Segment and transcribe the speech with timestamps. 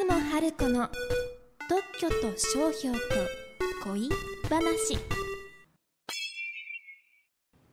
[0.00, 0.88] 出雲春子の
[1.68, 3.00] 特許と商標と
[3.84, 4.08] 恋
[4.48, 4.98] 話。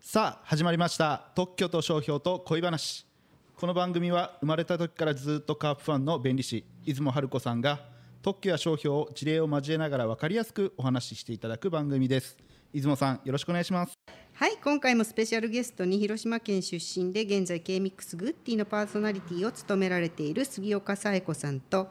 [0.02, 1.32] さあ始まりました。
[1.36, 3.08] 特許と商標と恋話。
[3.56, 7.80] この番組は生まれた時からずっとカープファンの弁理士出雲春子さんが
[8.22, 12.36] 特許や商標を事例を交えながら分かりやすくお話ししていただく番組です。
[12.74, 13.94] 出雲さんよろしくお願いします。
[14.34, 21.88] はい今回もスペシャルゲストに広島県出身で現在 K-MIX グッディのパーソナリティを務められている杉岡紗恵子さんと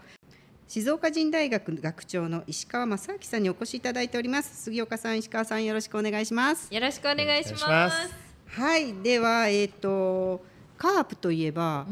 [0.69, 4.65] 静岡人大学学長の石川正明さんにお越しいただいております。
[4.65, 6.75] 杉岡さん石川さんよろしくお願いします。
[6.75, 7.65] よろしくお願いします。
[7.65, 8.95] お願いしますはい。
[8.95, 10.45] ではえっ、と
[10.77, 11.87] カープといえば、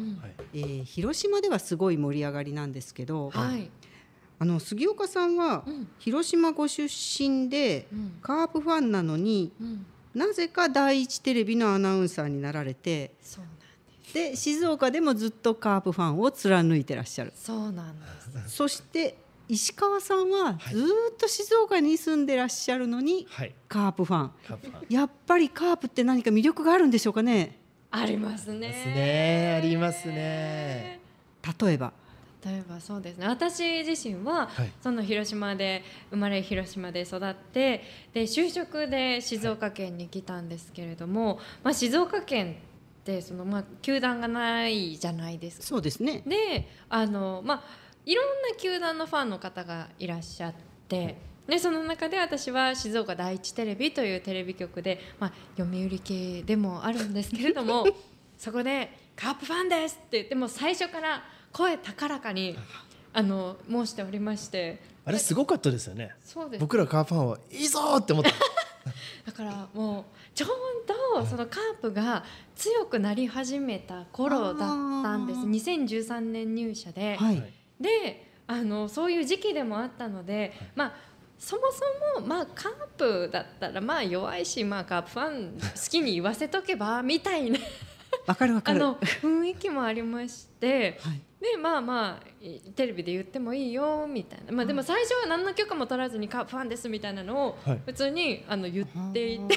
[0.52, 3.70] えー広島ではすごい盛り上がりなんですけど、はい。
[4.40, 5.88] あの杉岡さんはうん。
[6.00, 8.18] 広島ご出身で、うん。
[8.22, 9.86] カープファンなのにうん。
[10.16, 13.12] なぜか第一テレビのアナウンサーになられて
[14.14, 18.06] で静岡でもずっとカープファンを貫いてらっしゃるそうなんで
[18.48, 18.56] す。
[18.56, 23.54] そして石川さんはずーっと静岡に住んでらっしゃるのにはい。
[23.68, 24.30] カープファン
[24.88, 27.58] やっぱりカープって何か魅力があるんでしょうかね？
[27.90, 28.68] ありますね。
[28.68, 29.54] ですね。
[29.58, 31.00] ありますね。
[31.60, 31.92] 例えば
[32.46, 42.73] 例えばそうですね私自身は、はいその広島で生まれ広島で育ってで就職で静岡県に来たんですけれども、まあ、静岡県って
[43.22, 45.62] その、まあ、球団がないじゃないですか。
[45.64, 47.62] そうですねであの、まあ、
[48.06, 50.54] いろんな球団のファンの方がいらっしゃっ
[50.88, 51.16] て
[51.46, 57.86] でその中で私は静岡第一テレビというテレビ局で、まあ、読売系でもあるんですけれども
[58.38, 62.56] そこで「カープファンです!」って言ってもう最初から声高らかに
[63.12, 66.14] あの申しておりましてあれすごかったですよね。
[66.24, 68.30] そうです僕らカープファンはいいぞーって思った。
[69.24, 70.04] だからもう
[70.34, 70.48] ちょう
[71.16, 75.40] どそのカープが強くなり始めた頃だったんです。
[75.40, 75.86] あー。
[75.86, 77.16] 2013年入社で。
[77.16, 80.94] はい、はいであのそういう時期でもあったので、まあ
[81.38, 87.58] そもそも、まあ、カープだったらまあ弱いし、まあ、カープファン好きに言わせとけばみたいな
[88.26, 88.78] わかるわかる。
[88.82, 91.20] あの雰囲気もありましてはい。
[91.40, 97.80] でまあまあいテレビで言ってもいいよみたいな、まあ、でも最初は何の許可も取らずにカープファンですみたいなのをはい。
[97.84, 99.56] 普通にあの言っていて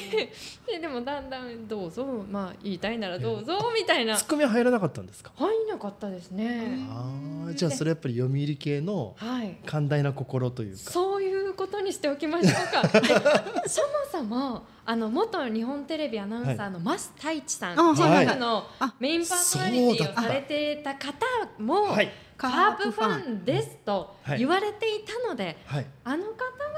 [0.67, 4.17] ででもだんだんどうぞ、まあ、言いたいならどうぞみたいな。
[4.17, 5.31] ツッコミは入らなかったんですか？
[5.37, 6.85] 入んなかったですね。
[6.89, 7.09] あ
[7.51, 9.55] あ、じゃあそれやっぱり読売系のはい。
[9.65, 10.91] 寛大な心というか。
[10.91, 12.99] そういうことにしておきましょうか。
[12.99, 13.07] で
[13.67, 21.13] そもそもあの元日本テレビアナウンサーの増太一さん、はいのあメインパーソナリティをされていた方
[21.59, 22.11] も、はい。
[22.37, 25.85] カープファンですとはい言われていたので、はい。
[26.03, 26.31] あの方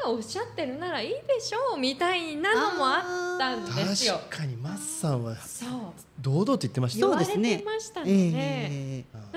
[0.04, 4.20] がおっしゃってるならいいでしょうみたいなのもあったんですよ。
[4.30, 5.70] 確かにマスさんはそう
[6.20, 7.00] 堂々と言ってました。
[7.00, 8.12] 言われてましたので。
[8.14, 9.29] えあなの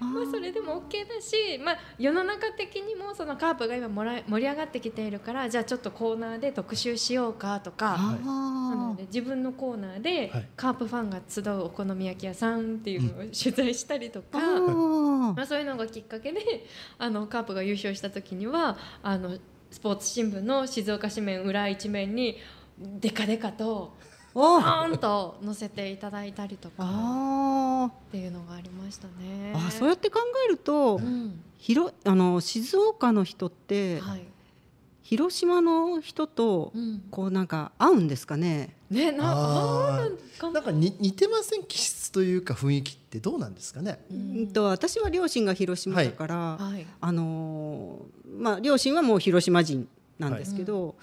[0.00, 7.96] まあ、それでも OK だし、まあ、世の中的にもそのカープが今もらい盛り上がってきているからじゃあちょっとコーナーで特集しようかとか。
[7.98, 10.48] あなのーで自分のコーナーではい。
[10.56, 15.34] カープファンが集うお好み焼き屋さんっていうのを取材したりとか、あー。
[15.34, 16.66] まあ、そういうのがきっかけで
[16.98, 19.38] あのカープが優勝した時にはあの
[19.70, 22.38] スポーツ新聞の静岡紙面裏一面に
[22.78, 24.94] デカデカとー。
[24.94, 29.52] ンと載せていただいたりとかあっていうのがありましたね。
[29.54, 31.40] ーあそうやって考えると、うん。
[31.58, 34.22] 広あの静岡の人って、はい。
[35.02, 38.74] 広島の人とうん、こうなんか合うんですかね？
[38.90, 40.06] ねな
[40.52, 41.64] なんかに似てません？
[41.64, 44.04] 気質というか雰囲気ってどうなんですかね？
[44.10, 46.86] ううんんと私は両親が広島だから、はい。
[47.00, 50.94] あのーまあ両親はもう広島人なんですけど、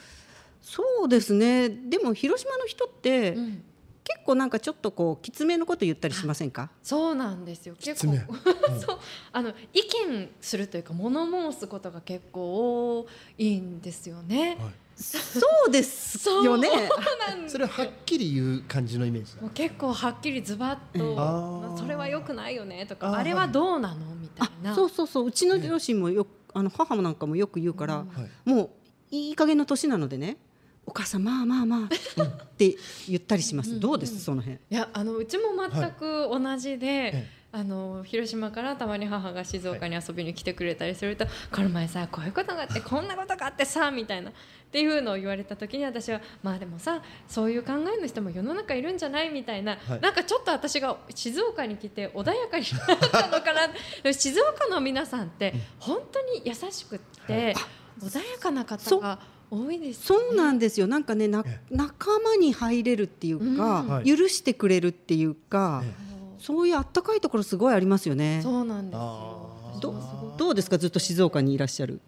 [0.66, 1.70] そうですね。
[1.70, 3.64] でも広島の人って、うん。
[4.08, 6.70] 結構なんかちょっとこうきつめのこと言ったりしませんか？
[6.84, 7.74] そうなんですよ。
[7.74, 8.14] 結構。
[8.14, 9.00] きつめそう。
[9.32, 9.82] あの意
[10.12, 13.08] 見するというか物申すことが結構多
[13.40, 14.58] いんですよね。
[14.60, 14.74] はい。
[14.96, 16.68] そうですよね。
[16.68, 19.42] そうなんですそれははっきり言う感じのイメージだ。
[19.42, 21.16] もう結構はっきりズバッと、うん。
[21.16, 24.74] まあそれは良くないよねとかあれはどうなのみたいな。
[24.74, 25.26] あそうそうそう。
[25.26, 28.10] うちの両親もよくあの母もなんかもよく言うから、うん。
[28.10, 28.50] はい。
[28.50, 28.70] もう
[29.10, 30.38] いい加減の年なのでね
[30.86, 32.76] お母さんまあまあまあって
[33.10, 33.80] 言ったりします、うん。
[33.80, 34.60] どうです、うんその辺。
[34.70, 44.34] いやあのうちも全く同じで、えあの広島からたまに母が静岡に遊びに来てくれたりすると、この前さこういうことがあってこんなことがあってさみたいなっ
[44.72, 49.30] ていうのを言われた時に私はまあでもさそういう考えの人も世の中いるんじゃない？
[49.30, 50.02] みたいな、はい。
[50.02, 53.72] なんかちょっと私が静岡に来て穏やかになったのかな。
[54.12, 57.56] 静岡の皆さんって本当に優しくって、
[58.02, 59.20] 穏やかな方が
[59.52, 60.88] 多いですよね、そうなんですよ。
[60.88, 63.46] なんかねなえ仲間に入れるっていうか、
[63.82, 63.88] うん。
[63.88, 64.06] はい。
[64.06, 65.94] 許してくれるっていうか、え
[66.40, 68.40] そういうあったかいところすごいありますよね。
[68.44, 70.78] そうなんですあよーどどうですか？
[70.78, 72.00] ずっと静岡にいらっしゃる。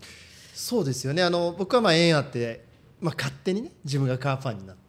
[0.53, 1.23] そうですよね。
[1.23, 2.65] あの僕はまあ縁あって、
[3.01, 4.81] まあ、勝手にね自分がカープファンになって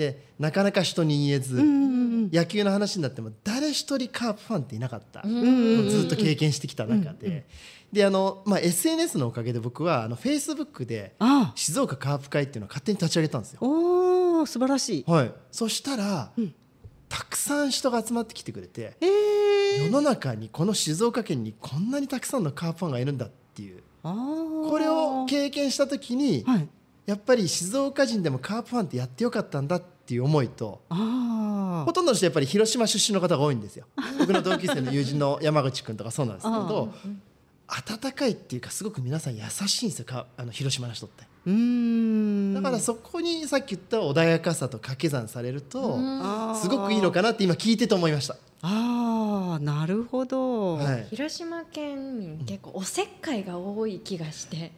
[0.00, 7.46] でなかなか人に言えず、野球の話になっても誰一人カープファンっていなかった、ずっと経験してきた中で、
[7.92, 11.14] であの、まあ、SNS のおかげで僕はあの Facebook で
[11.54, 13.58] 静岡カープ会っていうのを勝手に立ち上げたんですよ。
[13.60, 15.04] おお素晴らしい。
[15.06, 16.32] はい、そしたら、
[17.10, 23.82] たくさん人が集まってきてくれて、えー、世の中にこの静岡県にこんなにたくさんのカープファンがいるんだっていう。
[24.02, 26.68] これを経験した時に、はい
[27.06, 33.86] やっぱり静岡人でもカープファンってやってよかったんだっていう思いとあほとんどの人やっぱり広島出身の方が多いんですよ。
[34.18, 36.92] 僕の同級生の友人の山口君とかそうなんですけど
[37.68, 41.22] 温かいっていうかすごく皆さん優しいんですよかあの広島の人って。
[41.22, 42.54] ーうーん。
[42.54, 45.96] だからそこにさっき言った穏やかさと掛け算されると
[46.60, 49.62] すごくいいのかなって今聞いてて思いました、あー。
[49.62, 54.56] なるほど、はい、広島県民結構おせっかいが多い気がして。
[54.56, 54.72] わか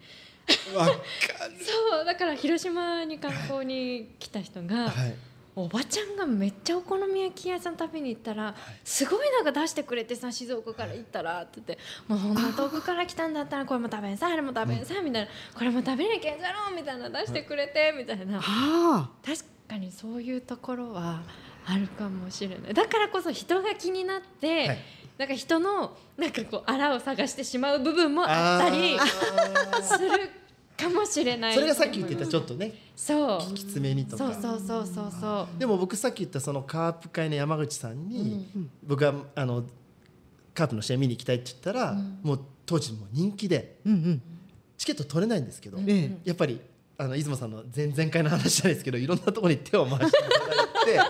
[0.49, 5.15] そうだから広島に観光に来た人が、る、はい、
[5.55, 8.55] おばちゃんがめっちゃお好み焼き屋さん食べに行ったら、
[8.85, 11.79] すごいなんか出してくれてさ静岡から行ったらって言って
[12.09, 15.29] もうそんな遠くから来たんだったらこれも食べんさあれも食べんさみたいな。
[15.55, 18.41] これも食べなきゃいけんじゃろみたいな出してくれてみたいな。
[18.43, 21.23] あ確かにそういうところは
[21.67, 22.75] あるかもしれない。
[22.75, 24.79] だからこそ人が気になって、はい
[25.19, 30.09] なんか人のなんかこうあらを探してしまう部分もあったりあする
[30.77, 32.73] かもしれないーそれがさっき言ってたちょっとね。
[32.97, 33.55] そう。
[33.55, 34.33] きつめにとか。
[34.33, 35.59] そうそうそうそうそう。
[35.59, 38.49] でも僕さっき言ったそのカープ会の山口さんに、
[38.83, 39.65] 僕はあの
[40.55, 44.23] カープの試合見に行きたいって言ったら、もう当時もう人気でうんうん。
[44.77, 46.19] チケット取れないんですけど、ええ。
[46.25, 46.61] やっぱり
[46.99, 51.01] あの出雲さんの前々回の話じゃないですけどいろんなところに手を回していただいて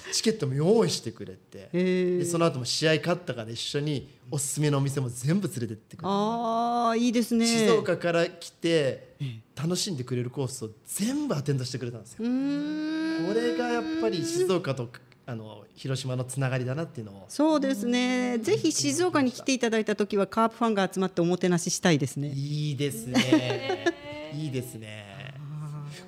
[0.00, 6.06] チケットも用意してくれて、でその後も試合勝ったから一緒におすすめのお店も全部連れてってくれて。
[6.06, 7.46] ああいいですね。
[7.46, 9.16] 静岡から来て
[9.54, 12.18] 楽しんでくれるコースを全部アテンドしてくれたんですよ。
[12.18, 14.88] これがやっぱり静岡と
[15.26, 17.24] あの広島のつながりだなっていうのを。
[17.28, 18.38] そうですね。
[18.38, 22.32] ぜひ静岡に来ていただいた時はカープファンが集まっておもてなししたいですね。
[22.34, 23.94] いいですね。
[24.36, 25.34] いいですね。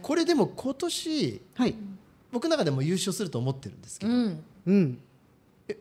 [0.02, 1.74] これでも今年はい
[2.32, 4.44] 僕の中でも優勝すると思ってるんですけど、うん。
[4.66, 4.98] うん。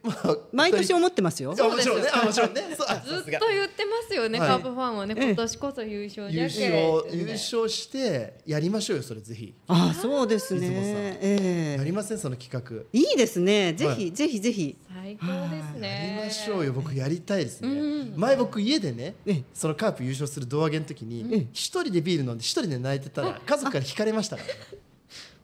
[0.03, 1.53] まあ 毎年思ってますよ。
[1.57, 2.09] あもちろんね。
[2.12, 2.62] あもちろんね。
[2.75, 4.50] そうあずっと言ってますよね、はい。
[4.50, 5.25] カープファンはね、ええ。
[5.27, 9.53] 今年こそ優勝じゃ優け勝優勝してやりましょうよそれぜひ。
[9.68, 10.62] ああそうですね。
[10.62, 10.94] 出雲さん。
[10.94, 11.77] ええ。
[11.77, 12.83] やりませんその企画。
[13.00, 13.74] いいですね。
[13.74, 14.12] ぜひ、はい。
[14.12, 16.15] ぜひぜひ最高ですね。
[16.18, 19.44] やりましょうよ僕やりたいですね、うん前僕家でねええ。
[19.53, 24.47] そのカープ優勝する胴上げの時ええに一人でビール飲んで一人で泣いてたら家族から引かれましたから。
[24.47, 24.85] ね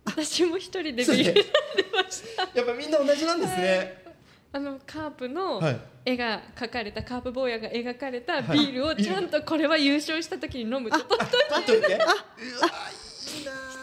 [0.06, 1.52] 私も一人でビそうねール飲んで
[1.94, 2.42] ました。
[2.54, 4.02] やっぱみんな同じなんですね。
[4.54, 5.80] あのカープのはい。
[6.04, 8.58] 絵が描かれたカープ坊やが描かれたはい。
[8.58, 11.30] ビールをちゃんとこれは優勝した時に飲むちょっと取っ
[11.66, 12.00] といて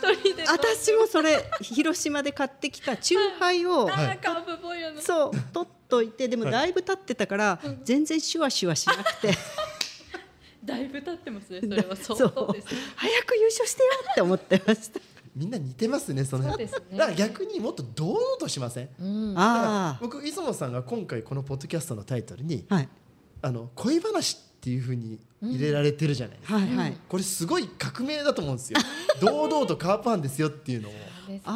[0.03, 5.01] 一人で飲む私もそれ広島で買ってきたチューハイをあーカープ坊やの。
[5.01, 9.31] そう取っといてでもだいぶ経ってたから全然シュワシュワしなくて。
[10.65, 11.97] だいぶ経ってますねそれは。
[11.97, 12.81] 相そう当ですね。
[12.97, 15.01] 早く優勝してよって思ってました
[15.39, 16.69] みんな似てますねその辺。
[16.69, 16.99] そうですね。
[16.99, 18.89] だから逆にもっと堂々としません？
[19.01, 19.35] うん。
[19.37, 22.89] あ僕出雲さんが今回このポッドキャストのタイトルにあはい
[23.43, 26.97] 「あの恋話」っていうふうに入れられてるじゃないですか、はいはい。
[27.09, 28.81] これすごい革命だと思うんですよ。
[29.21, 30.93] 堂々とカープファンですよっていうのを。
[31.29, 31.53] ですあ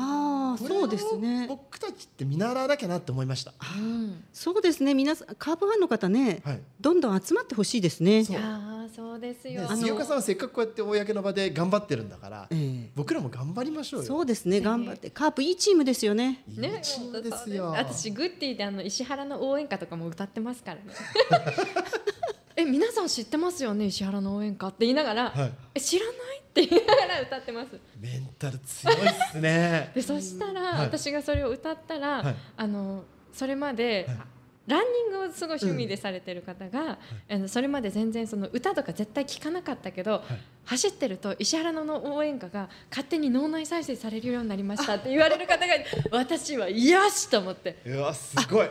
[0.59, 1.47] そうですね。
[1.49, 3.53] 僕たちって見習わなきゃなって思いました。
[3.79, 4.25] うん。
[4.33, 4.95] そうですね。
[4.95, 6.61] 皆さんカープファンの方ね、はい。
[6.81, 8.21] どんどん集まってほしいですね。
[8.21, 12.91] いやーそうですよ、ねあの杉岡さんはせっかくこうやって公の場で頑張ってるんだから、ええ。
[12.95, 14.07] 僕らも頑張りましょうよ。
[14.07, 14.61] そうですね。
[14.61, 15.11] 頑張って。
[15.11, 16.43] カープいいチームですよね。
[16.49, 17.71] いいねチームですよ。
[17.71, 20.83] 私グッディであの石原の応援歌とかも歌ってますからね。
[22.55, 23.87] え皆さん知ってますよね？
[23.87, 25.53] 石原の応援歌って言いながら、はい。
[25.75, 27.69] え知らないって言いながら歌ってます。
[27.99, 28.99] メンタル強いっ
[29.33, 29.91] すね。
[29.97, 30.87] でそしたら、はい。
[30.87, 32.37] 私がそれを歌ったら、はい。
[32.57, 34.19] あのそれまで、はい。
[34.67, 40.23] ランニングをすごい趣味でされてる方が、あのそれまで全然その歌とか絶対聞かなかったけど、
[40.67, 45.75] 走ってると石原の応援歌が勝手に脳内再生されるようになりましたって言われる方が
[46.13, 47.79] 私はよしと思って。
[47.87, 48.71] うわすごい。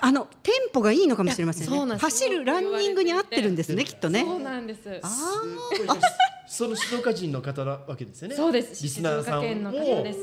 [0.00, 1.96] あのテンポがいいのかもしれませんね。
[1.96, 4.20] 走るランニングに合ってるんですねきっとね。
[4.20, 5.00] そうなんです。
[5.02, 5.22] あす
[5.86, 5.98] ごい
[6.48, 8.36] その静岡人の方なわけですよね。
[8.36, 8.82] そうです。
[8.82, 10.02] リスナーさん静岡県の方を。
[10.02, 10.18] です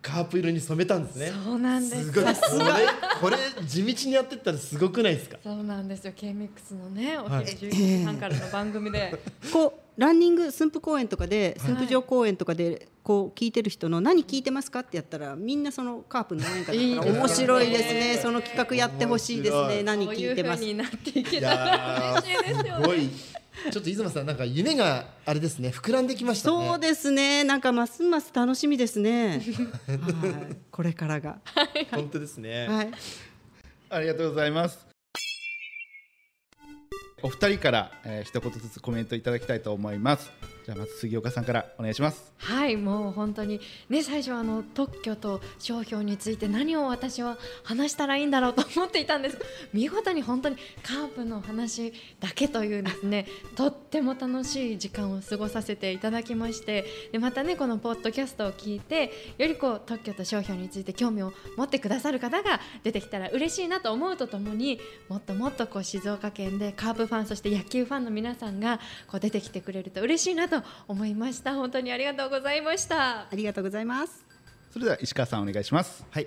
[0.00, 1.32] カープ色に染めたんですね。
[1.44, 2.04] そうなんです。
[2.06, 2.24] すごい。
[2.24, 2.36] これ
[3.20, 5.38] これ地道にやってったらすごくないですか？
[5.42, 6.12] そうなんですよ。
[6.14, 7.46] K-MIX のねおはい。
[7.46, 9.18] 昼11時半からの番組で、
[9.52, 18.18] こうランニング寸布公園とかで寸布城公園とかでこう聞いてる人の何聞いてますかってやったらみんなそのカープの応援歌だから面白いですね。
[18.22, 19.82] その企画やってほしいですね。
[19.82, 20.60] 何聞いうてます。
[20.60, 23.10] 風になっていけいたらや嬉しいですよーすごい
[23.64, 25.70] ちょっと出雲さんなんか夢があれですね。
[25.70, 26.68] 膨らんできましたね。
[26.68, 27.44] そうですね。
[27.44, 29.40] なんかますます楽しみですね。
[29.86, 29.94] は
[30.50, 30.56] い。
[30.70, 31.38] これからが。
[31.90, 32.90] 本当ですね、はい。
[33.90, 34.88] ありがとうございます。
[37.20, 40.30] お二人から、えー、一言ずつコメントいただきたいと思います
[40.68, 42.30] じゃあまず杉岡さんからお願いします。
[42.36, 43.58] はいもう本当に
[43.88, 49.38] ね最初はあの特許と商標について何を私は話したらいいんだろうと思っていたんです。
[49.72, 71.54] 見事に本当にカープの話だけというですね とっても楽しい時間を過ごさせていただきましてでまたねこのポッドキャストを聞いてよりこう特許と商標について興味を持ってくださる方が出てきたら嬉しいなと思うとともにもっともっとこう静岡県でカープファンそして野球ファンの皆さんがこう出てきてくれると嬉しいなと思いました。
[71.54, 73.20] 本当にありがとうございました。
[73.20, 74.24] ありがとうございます。
[74.72, 76.04] それでは石川さんお願いします。
[76.10, 76.26] はい、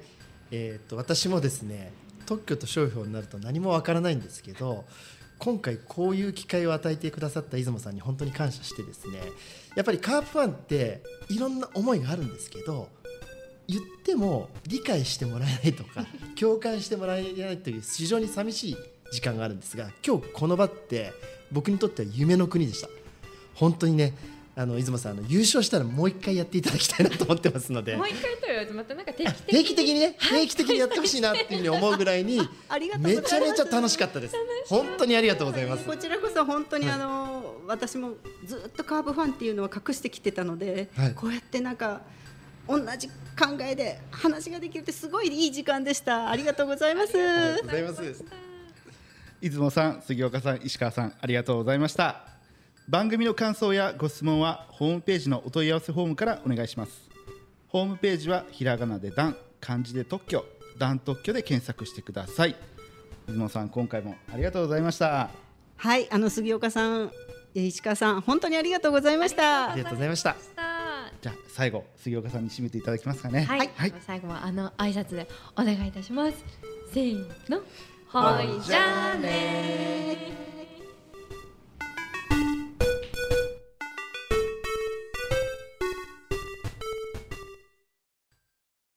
[0.51, 1.91] えー、と私もですね
[2.25, 4.85] 特許と商標になると何もわからないんですけど
[5.37, 9.19] 今回こういう機会を与えてくださった出雲さんに本当に感謝してですね
[9.75, 12.89] やっぱりカープファンっていろんな思いがあるんですけど
[13.67, 16.05] 言っても理解してもらえないとか
[16.39, 18.77] 共感してもらえないという非常に寂しい
[19.11, 21.11] 時間があるんですが今日この場って
[21.51, 22.87] 僕にとっては夢の国でした
[23.53, 24.13] 本当にね
[24.53, 27.95] あの出雲さんあの優勝したらもう一回やっていただきたいなと思ってますので。
[27.95, 33.23] もう一回と言われてまたなんか定期的定期的にね定期的にやってほしいなっていうふうに思うぐらいにありがとうございます。
[33.23, 34.35] めちゃめちゃ楽しかったです。
[34.67, 35.85] 本当にありがとうございます。
[35.85, 38.11] こちらこそ本当にあの、私も
[38.45, 41.13] ずっとカーブファンっていうのは隠してきてたので、はい。
[41.13, 42.01] こうやってなんか
[42.67, 43.13] 同じ考
[43.61, 46.29] えで話ができるってすごいいい時間でした。
[46.29, 47.17] ありがとうございます。
[47.17, 48.51] ありがとうございます。
[49.41, 52.25] 出雲さん杉岡さん石川さんありがとうございました
[52.89, 57.09] 番組の感想やご質問はホームページのお問い合わせフォームからお願いします。
[57.67, 60.45] ホームページはひらがなで「ダン」漢字で特許
[60.77, 62.55] 「ダン特許」で検索してください。
[63.27, 65.29] 出雲さん今回もありがとうございました。
[65.77, 67.11] はいあの杉岡さん
[67.55, 69.71] え石川さん本当にありがとうございました。
[69.71, 70.35] ありがとうございました。
[71.21, 73.43] じゃあ最後杉岡さんに締めていただきますかね。
[73.43, 76.43] はい、はい、最後はあの挨拶でお願いいたします。
[76.91, 77.61] せーの。
[78.07, 80.60] ほいじゃあねー